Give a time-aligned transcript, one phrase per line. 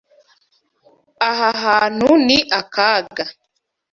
[1.29, 3.25] Aha hantu ni akaga.